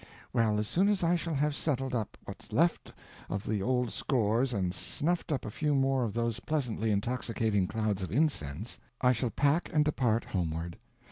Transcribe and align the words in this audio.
Well, 0.33 0.57
as 0.57 0.67
soon 0.67 0.89
as 0.89 1.03
I 1.03 1.15
shall 1.15 1.35
have 1.35 1.53
settled 1.53 1.93
up 1.93 2.17
what's 2.25 2.51
left 2.51 2.91
of 3.29 3.45
the 3.45 3.61
old 3.61 3.91
scores 3.91 4.51
and 4.51 4.73
snuffed 4.73 5.31
up 5.31 5.45
a 5.45 5.51
few 5.51 5.75
more 5.75 6.03
of 6.05 6.15
those 6.15 6.39
pleasantly 6.39 6.89
intoxicating 6.89 7.67
clouds 7.67 8.01
of 8.01 8.11
incense, 8.11 8.79
I 8.99 9.11
shall 9.11 9.29
pack 9.29 9.71
and 9.71 9.85
depart 9.85 10.25
homeward. 10.25 10.79